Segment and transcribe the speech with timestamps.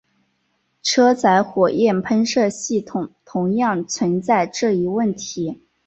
[0.81, 5.61] 车载火焰喷射系统同样存在这一问题。